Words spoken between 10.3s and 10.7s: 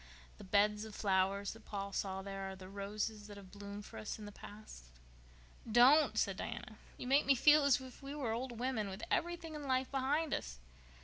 us."